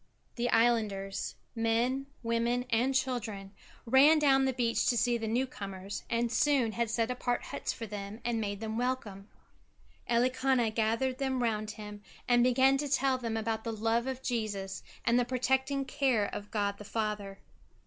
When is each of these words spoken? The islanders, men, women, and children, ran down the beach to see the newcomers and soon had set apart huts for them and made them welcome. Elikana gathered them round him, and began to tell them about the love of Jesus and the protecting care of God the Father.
The 0.35 0.49
islanders, 0.49 1.35
men, 1.55 2.07
women, 2.23 2.65
and 2.71 2.95
children, 2.95 3.51
ran 3.85 4.17
down 4.17 4.45
the 4.45 4.51
beach 4.51 4.87
to 4.87 4.97
see 4.97 5.15
the 5.15 5.27
newcomers 5.27 6.05
and 6.09 6.31
soon 6.31 6.71
had 6.71 6.89
set 6.89 7.11
apart 7.11 7.43
huts 7.43 7.71
for 7.71 7.85
them 7.85 8.19
and 8.25 8.41
made 8.41 8.61
them 8.61 8.77
welcome. 8.79 9.27
Elikana 10.09 10.73
gathered 10.73 11.19
them 11.19 11.43
round 11.43 11.69
him, 11.77 12.01
and 12.27 12.43
began 12.43 12.77
to 12.77 12.89
tell 12.89 13.19
them 13.19 13.37
about 13.37 13.63
the 13.63 13.71
love 13.71 14.07
of 14.07 14.23
Jesus 14.23 14.81
and 15.05 15.19
the 15.19 15.23
protecting 15.23 15.85
care 15.85 16.25
of 16.33 16.49
God 16.49 16.79
the 16.79 16.83
Father. 16.83 17.37